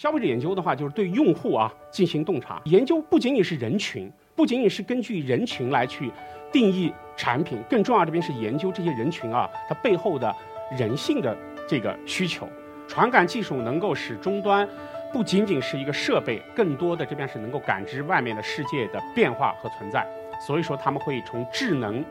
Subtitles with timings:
[0.00, 2.58] 消费者研究的话，就是对用户啊进行洞察。
[2.64, 6.10] 研究不仅仅是人群，不仅仅是根据人群来去
[6.50, 10.34] 定义产品，更重要这边是研究这些人群啊它背后的
[10.74, 11.36] 人性的
[11.68, 12.48] 这个需求。
[12.88, 14.66] 传感技术能够使终端
[15.12, 20.06] 不仅仅是一个设备，更多的这边是能够感知外面的世界的变化和存在。
[20.46, 22.02] 所以说他们会从智能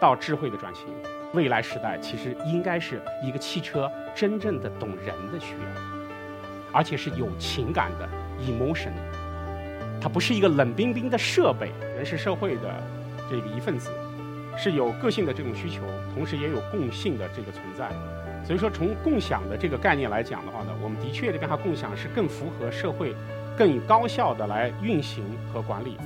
[0.00, 0.84] 到智慧的转型。
[1.32, 6.03] 未来时代其实应该是一个汽车真正的懂人的需要。
[6.74, 8.08] 而且是有情感的
[8.42, 8.90] emotion，
[10.00, 12.82] 它不是一个冷冰冰的设备，人是社会的
[13.30, 13.90] 这个一份子，
[14.58, 17.88] 是有个性的这种需求，同时也有共性的这个存在。
[18.44, 23.14] 所以说，从共享的这个概念来讲的话呢，我们的确这边它共享是更符合社会，
[23.56, 25.96] 更高效的来运行和管理。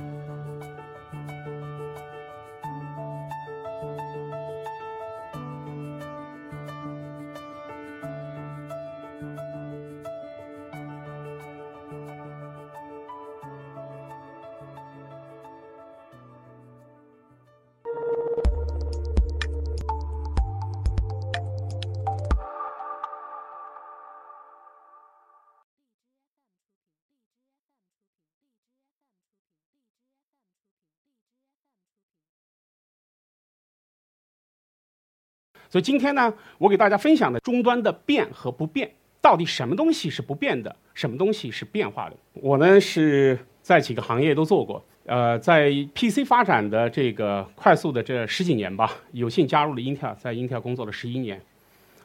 [35.69, 38.89] 所以今天呢，我给大家分享的终端的变和不变，
[39.21, 42.15] 到底什么东西是不变的，什么东西是变化的？
[42.33, 51.39] 我呢是在几个行业都做过，呃，在 PC 发展的这个快速的这十几年吧，有幸加入了英特尔，在英特尔工作了十一年。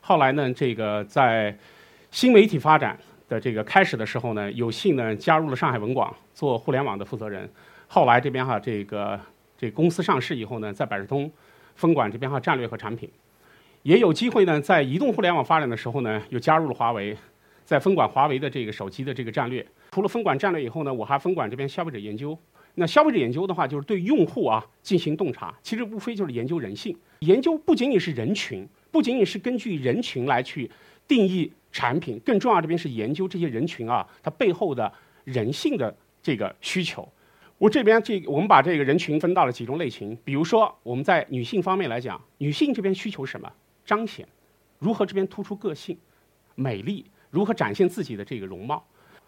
[0.03, 1.57] 后来呢，这个在
[2.11, 2.99] 新媒体发展
[3.31, 7.49] 的这个开始的时候呢，有幸呢加入了上海文广做互联网的负责人。
[7.87, 9.19] 后来这边哈，这个
[9.57, 11.33] 这公司上市以后呢，在百事通
[11.75, 13.09] 分管这边哈战略和产品。
[13.85, 17.15] 也有机会呢，在移动互联网发展的时候呢，又加入了华为，
[17.67, 19.65] 在分管华为的这个手机的这个战略。
[19.91, 22.37] 除了分管战略以后呢，我还分管这边消费者研究。
[22.77, 26.97] 那消费者研究的话，就是对用户啊进行洞察，其实无非就是研究人性。
[27.19, 30.71] 研究不仅仅是人群，不仅仅是根据人群来去
[31.07, 34.91] 定义产品，更重要这边是研究这些人群啊，它背后的
[35.25, 37.07] 人性的这个需求。
[37.59, 43.53] 我这边这我们把这个人群分到了几种类型，比如说我们在女性方面来讲，女性这边需求什么？
[43.85, 44.27] 彰显，
[44.79, 45.99] 如何这边突出个性、
[46.55, 48.87] 美丽，如何展现自己的这个容貌，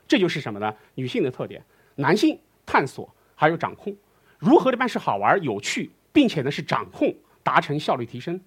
[0.08, 0.74] 这就是什么呢？
[0.94, 1.64] 女性的特点。
[1.96, 3.96] 男性探索还有掌控，
[4.38, 8.40] 如何这边是好玩有趣，并且呢是掌控，达成效率提升。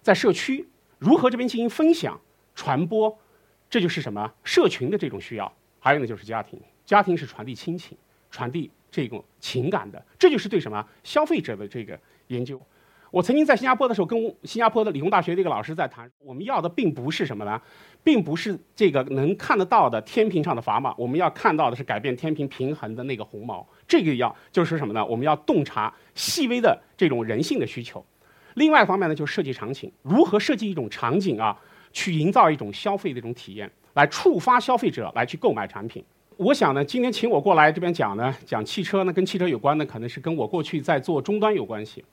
[0.00, 2.20] 在社区，如何这边进行分享、
[2.54, 3.18] 传播，
[3.68, 4.32] 这就是什么？
[4.44, 5.52] 社群的这种需要。
[5.80, 7.98] 还有呢就是家庭，家庭是传递亲情、
[8.30, 11.98] 传递这种情感的，这就是对什么消费者的这个
[12.28, 12.60] 研究。
[13.14, 17.62] 我曾经在新加坡的时候，跟新加坡的理工大学的一个老师在谈，我们要的并不是什么呢，
[18.02, 23.64] 并不是这个能看得到的天平上的砝码，我们要看到的是改变天平平衡的那个红毛。
[23.86, 25.06] 这个要就是什么呢？
[25.06, 28.04] 我们要洞察细微的这种人性的需求。
[28.54, 31.56] 另外一方面呢，就是设计场景，如何设计一种场景啊，
[31.92, 36.04] 去营造一种消费的一种体验，来触发消费者来去购买产品。
[36.36, 42.04] 我想呢，今天请我过来这边讲呢，讲汽车呢，跟汽车有关的，可能是跟我过去在做终端有关系。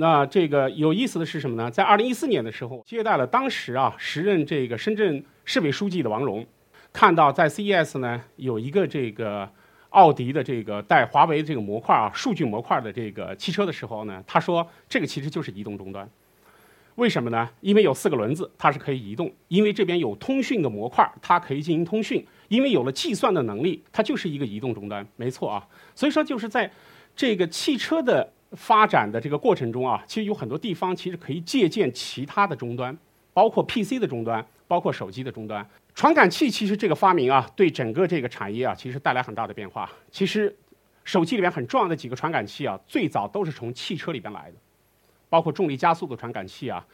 [0.00, 1.68] 那这个有意思的是什么呢？
[1.68, 6.46] 在二零一四年的时候，接待了当时啊时任这个深圳市委书记的王荣，
[6.92, 9.50] 看到在 CES 呢有一个这个
[9.88, 16.08] 奥迪的这个带华为这个模块啊数据模块的这个汽车的时候呢，他说这个其实就是移动终端。
[16.94, 17.50] 为什么呢？
[17.60, 25.04] 因为有四个轮子，它是可以移动；因为这边有通讯的模块，它可以进行通讯；因为有了计算的能力，它就是一个移动终端。
[25.16, 25.66] 没错啊，
[25.96, 26.70] 所以说就是在
[27.16, 28.32] 这个汽车的。
[28.52, 32.96] 发展的这个过程中啊，其实有很多地方其实可以借鉴其他的终端，
[33.32, 35.68] 包括 PC 的终端，包括手机的终端。
[35.94, 39.90] 传感器其实这个发明啊，对整个这个产业啊，其实带来很大的变化。
[40.10, 40.56] 其实，
[41.04, 44.56] 手机里面很重要的几个传感器啊，最早都是从汽车里边来的，
[45.28, 46.86] 包括重力加速度传感器啊。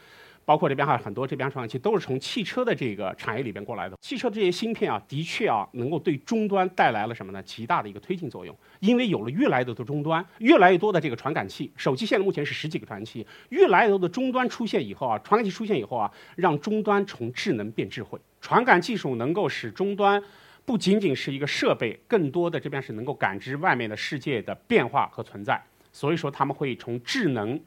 [0.44, 3.96] 包括这边还有很多这边传感器都是从汽车的这个产业里边过来的。
[4.00, 7.42] 汽车这些芯片啊，的确啊，能够对终端带来了什么呢？
[7.42, 8.54] 极大的一个推进作用。
[8.80, 18.18] 因为有了越来越多的终端，越来越多的这个传感器，手机现在目前是十几个传感器，越来越多的终端出现以后啊，传感器出现以后啊，让终端从智能变智慧。
[18.40, 20.22] 传感技术能够使终端
[20.66, 25.62] 不仅仅是一个设备，更多的这边是能够感知外面的世界的变化和存在。
[25.92, 27.58] 所以说他们会从智能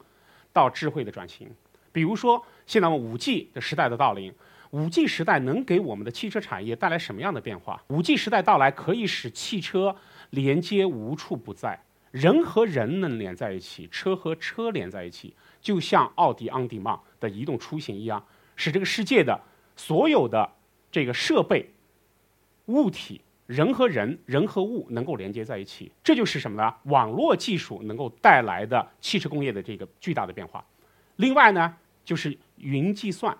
[0.52, 1.48] 到智慧的转型。
[1.92, 4.32] 比如说，现在我们五 G 的时代的到临，
[4.70, 7.82] 五 G 时代能给我们的汽车产业带来什么样的变化？
[7.88, 9.96] 五 G 时代到来可以使汽车
[10.30, 11.80] 连接无处不在，
[12.10, 18.24] 人和人能连在一起，车和车连在一起，就像奥迪 On Demand 的移动出行一样，
[18.56, 19.40] 使这个世界的
[19.76, 20.50] 所有的
[20.90, 21.70] 这个设备、
[22.66, 26.74] 物体人和人、人和物能够连接在一起，这就是什么呢？
[26.84, 30.62] 网络技术能够带来的汽车工业的这个巨大的变化。
[31.18, 33.36] 另外呢，就是云计算、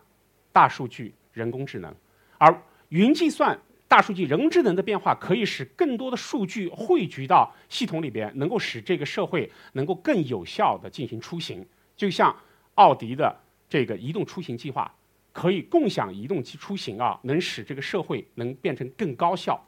[0.52, 1.92] 大数据、人工智能，
[2.36, 3.58] 而云计算、
[3.88, 11.66] 大数据、人工智能的变化，可以使更多的数据汇聚到系统里边，能够使这个社会能够更有效地进行出行。
[11.96, 12.36] 就像
[12.74, 13.34] 奥迪的
[13.68, 14.94] 这个移动出行计划。
[15.30, 19.62] 可以共享移动出行啊，能使这个社会能变成更高效，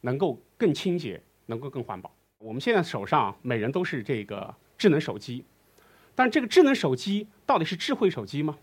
[0.00, 2.10] 能够更清洁，能够更环保。
[2.38, 5.44] 我们现在手上每人都是这个智能手机，
[6.14, 8.56] 但这个智能手机到底是智慧手机吗？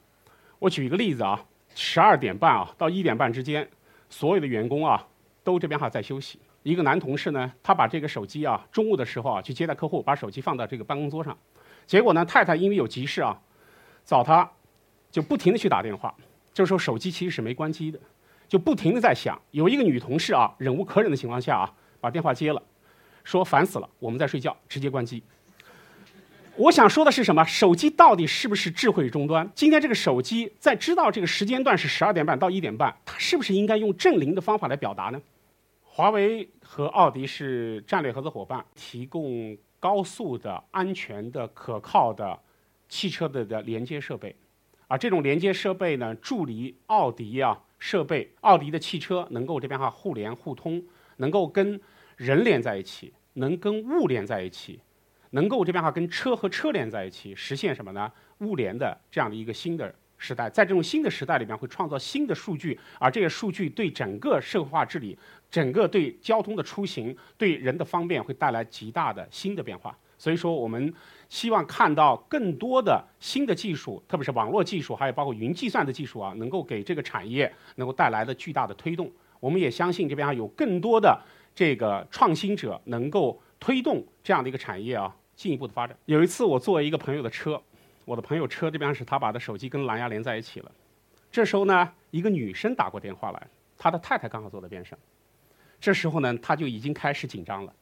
[0.59, 3.69] 我举一个例子啊，十二点半啊到一点半之间，
[4.09, 5.07] 所有的员工啊
[5.43, 6.39] 都这边哈在休息。
[6.63, 11.37] 一个男同事呢，他把这个手机啊中午的时候啊去接待客户，把手机放到这个办公桌上，
[11.87, 13.39] 结果呢太太因为有急事啊
[14.03, 14.51] 找他，
[15.09, 16.13] 就不停的去打电话。
[16.53, 17.99] 这时候手机其实是没关机的，
[18.47, 19.41] 就不停的在响。
[19.51, 22.61] 有一个女同事啊，忍无可忍的情况下啊，把电话接了，
[23.23, 25.23] 说烦死了，我们在睡觉，直接关机。
[26.59, 27.41] 我想说的是什么？
[27.45, 29.49] 手机到底是不是智慧终端？
[29.55, 35.21] 今天这个手机在知道这个时间段是十二点半到一点半，它是不是应该用正零的方法来表达呢？
[35.85, 42.37] 华为和奥迪是战略合作伙伴，提供高速的、安全的、可靠的
[42.89, 44.35] 汽车的的连接设备。
[44.89, 50.83] 啊，这种连接设备呢，助力奥迪啊设备，奥迪的汽车能够这边哈互联互通，
[51.17, 51.79] 能够跟
[52.17, 54.81] 人连在一起，能跟物连在一起，
[55.31, 58.11] 能够这边哈跟车和车连在一起，实现什么呢？
[58.39, 65.17] 物联的这样的一个新的时代，在这种新的时代里面，会创造新的数据，而这些数据对整个社会化治理、
[65.49, 69.97] 整个对交通的出行、对人的方便，会带来极大的新的变化。
[70.17, 70.93] 所以说，我们
[71.29, 79.09] 希望看到更多的新的技术，特别是网络技术，还有包括云计算的技术啊，能够给这个产业能够带来的巨大的推动。
[79.39, 81.17] 我们也相信这边啊有更多的
[81.55, 85.97] 这个创新者能够推动这样的一个产业啊进一步的发展。
[86.03, 87.61] 有一次我坐一个朋友的车，
[88.03, 90.69] 我的朋友车这边是他把的手机跟蓝牙连在一起了。
[91.31, 93.47] 这时候呢，一个女生打过电话来，
[93.77, 94.99] 他的太太刚好坐在边上。
[95.79, 97.73] 这时候呢，他就已经开始紧张了。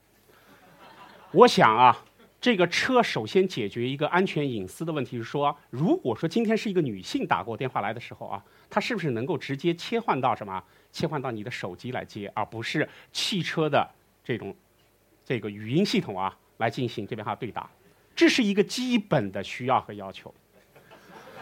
[1.32, 1.98] 我想啊。
[2.40, 10.64] 这个车首先解决一个安全隐私的问题，是说，如果说今天是一个女性打过电话来的时候啊，她是不是能够直接切换到什么？
[10.92, 13.90] 切换到你的手机来接，而不是汽车的
[14.24, 14.56] 这种
[15.26, 17.70] 这个语音系统啊来进行这边哈对答，
[18.16, 20.34] 这是一个基本的需要和要求。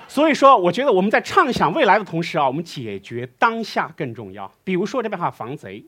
[0.08, 4.52] 所以说，我觉得我们在畅想未来的同时啊，我们解决当下更重要。
[4.64, 5.84] 比如说这边哈防贼。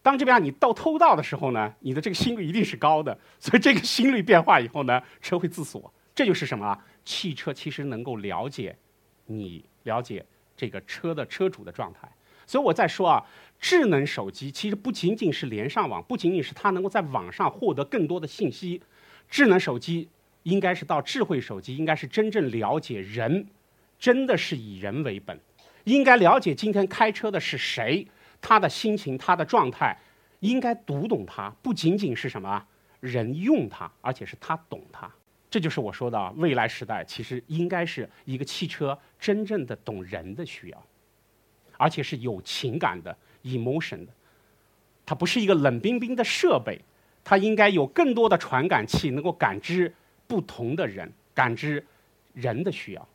[0.00, 5.92] 当这边你到偷盗的时候呢，你的这个心率一定是高的，所以这个心率变化以后呢，车会自锁。
[6.14, 6.76] 这就是什么？
[7.04, 8.76] 汽车其实能够了解
[9.26, 10.24] 你了解
[10.56, 12.08] 这个车的车主的状态。
[12.48, 13.24] 所以我在说啊，
[13.60, 18.80] 智能手机其实不仅仅是连上网，不仅仅是它能够在网上获得更多的信息。
[19.28, 20.08] 智能手机
[20.44, 23.46] 应该是到智慧手机，应该是真正了解人，
[23.98, 25.38] 真的是以人为本，
[25.84, 28.06] 应该了解今天开车的是谁。
[28.40, 29.94] 他的心情，他的状态，
[30.40, 32.64] 应该读懂他，不仅仅是什么
[33.00, 35.10] 人用它，而且是他懂它。
[35.50, 40.86] 这就是我说的未来时代，其实应该是一个汽车真正的懂人的需要，
[41.78, 44.12] 而且是有情感的 emotion 的。
[45.06, 46.78] 它不是一个冷冰冰的设备，
[47.24, 49.90] 它应该有更多的传感器，能够感知
[50.26, 51.82] 不同的人，感知
[52.34, 53.08] 人的需要，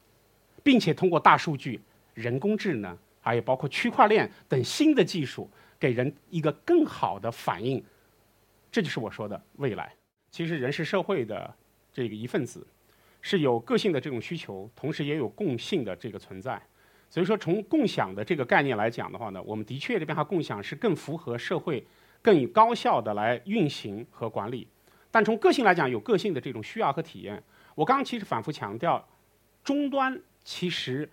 [0.63, 1.79] 并且通过大数据、
[2.15, 2.97] 人工智能。
[3.25, 7.81] 还有包括区块链等新的技术，给人一个更好的反应，
[8.69, 9.93] 这就是我说的未来。
[10.29, 11.55] 其实人是社会的
[11.93, 12.67] 这个一份子，
[13.21, 16.61] 是有个性的这种需求，同时也有共性的这个存在。
[17.13, 21.85] 所以说，从共享的这个概念来讲的话呢，我们的确这边哈共享是更符合社会、
[22.23, 24.67] 更高效的来运行和管理。
[25.11, 27.43] 但从个性来讲，有个性的这种需要和体验。
[27.75, 29.07] 我刚刚其实反复强调，
[29.63, 31.07] 终端其实。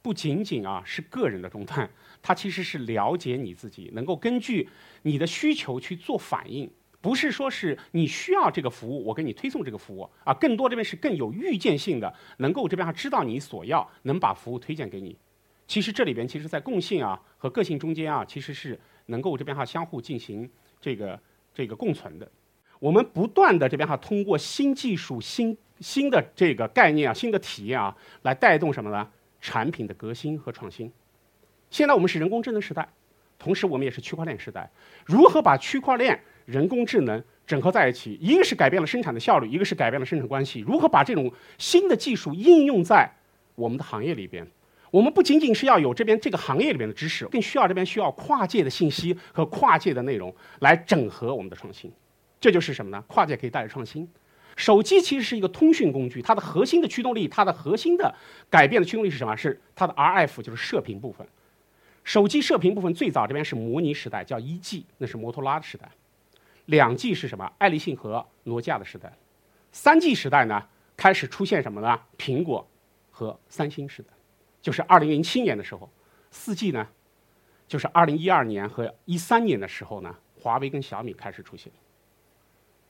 [0.00, 1.88] 不仅仅啊是个人的终端，
[2.20, 4.68] 它其实是了解你自己，能够根据
[5.02, 6.68] 你的需求去做反应，
[7.00, 15.16] 不是说是你需要这个服务，我给你推送这个服务啊，更多这边是更有预见性的，能够这边还知道你所要，能把服务推荐给你。
[15.72, 20.46] 其实这里边其实在共性啊和个性中间啊，其实是能够这边哈相互进行
[20.78, 21.18] 这个
[21.54, 22.30] 这个共存的。
[22.78, 29.08] 我们不断的这边哈通过新技术、新新的这个概念啊、新的体验啊，来带动什么呢？
[29.40, 30.92] 产品的革新和创新。
[31.70, 32.86] 现在我们是人工智能时代，
[33.38, 34.70] 同时我们也是区块链时代。
[35.06, 38.18] 如何把区块链、人工智能整合在一起？
[38.20, 40.60] 一个是改变了生产的效率，一个是改变了生产关系。
[40.60, 43.10] 如何把这种新的技术应用在
[43.54, 44.46] 我们的行业里边？
[44.92, 51.90] 我们不仅仅是要有这边这个行业里面的知识，更需要这边需要跨界的信息和跨界的内容来整合我们的创新。
[52.38, 53.02] 这就是什么呢？
[53.08, 54.06] 跨界可以带来创新。
[54.54, 58.14] 手机其实是一个通讯工具，它的核心的驱动力，它的核心的
[58.50, 59.34] 改变的驱动力是什么？
[59.34, 61.26] 是它的 RF，就是射频部分。
[62.04, 65.88] 手机射频部分最早这边是模拟时代，叫一 G，那是摩托拉的时代。
[66.66, 67.50] 两 G 是什么？
[67.56, 69.10] 爱立信和诺基亚的时代。
[69.72, 70.62] 三 G 时代呢，
[70.98, 71.98] 开始出现什么呢？
[72.18, 72.68] 苹果
[73.10, 74.11] 和三星时代。
[74.62, 75.90] 就是二零零七年的时候，
[76.30, 76.88] 四 G 呢，
[77.68, 81.70] 就是二零一二年和一三年的时候呢，华为跟小米开始出现。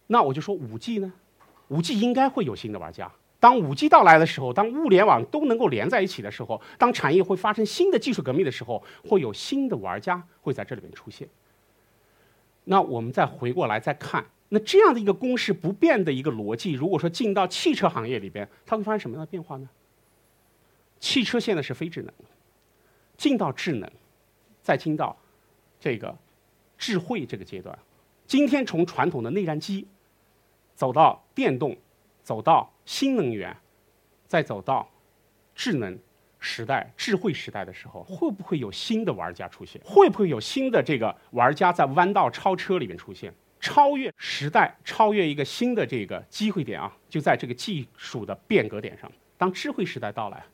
[0.06, 1.12] 那我就说五 G 呢，
[1.68, 3.10] 五 G 应该会有新的玩家。
[3.40, 11.26] 当五 G 到来的时候，当物联网都能够连在一起的时候，当产业会发生新的技术革命的时候，会有新的玩家会在这里面出现。
[12.64, 19.68] 那我们再回过来再看，那这样的一个公式不变的一个逻辑，如果说进到汽车行业里边，它会发生什么样的变化呢？
[21.02, 22.14] 汽车现在是非智能，
[23.16, 23.90] 进到智能，
[24.62, 25.14] 再进到
[25.80, 26.16] 这个
[26.78, 27.76] 智慧这个阶段。
[28.24, 29.84] 今天从传统的内燃机
[30.76, 31.76] 走到电动，
[32.22, 33.54] 走到新能源，
[34.28, 34.88] 再走到
[35.56, 35.98] 智能
[36.38, 39.82] 时代、智慧时代的时候，会不会有新的玩家出现？
[39.84, 43.34] 会不会有新的这个玩家在弯道超车里面出现？
[43.58, 49.10] 超越时代，超越一个新的这个机会点啊，就在这个技术的变革点上。
[49.36, 50.44] 当智慧时代到来。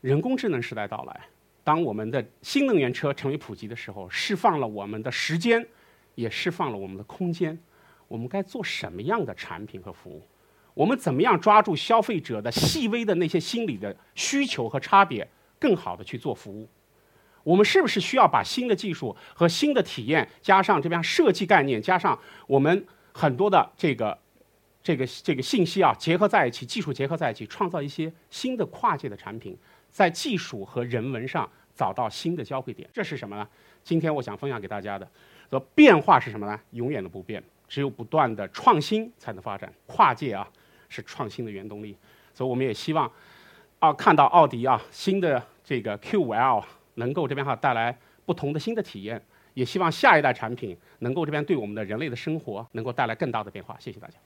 [0.00, 1.20] 人工智能时代到来，
[1.64, 5.66] 当我们的新能源车成为普及的时候，释放了我们的时间，
[6.14, 7.58] 也释放了我们的空间。
[8.08, 10.22] 我们该做什么样的产品和服务？
[10.74, 15.26] 我们怎么样抓住消费者的细微的那些心理的需求和差别，
[15.58, 16.68] 更好的去做服务？
[17.42, 24.16] 我们是不是需要把新的技术和新的体验，加上这边设计概念，加上我们很多的这个
[24.82, 29.56] 这个这个信息啊，结合在一起，技术结合在一起，创造一些新的跨界的产品？
[29.96, 33.48] 在技术和人文上找到新的交汇点，这是什么呢？
[33.82, 35.08] 今天我想分享给大家的，
[35.48, 36.60] 说变化是什么呢？
[36.72, 39.72] 永远的不变，只有不断的创新才能发展。
[39.86, 40.46] 跨界啊，
[40.90, 41.96] 是创新的原动力。
[42.34, 43.10] 所以我们也希望，
[43.78, 46.62] 啊，看到奥迪啊新的这个 Q5L
[46.96, 49.24] 能够这边哈带来不同的新的体验，
[49.54, 53.74] 也希望下一代产品能够这边对我们的人类的生活能够带来更大的变化。
[53.80, 54.18] 谢谢大家。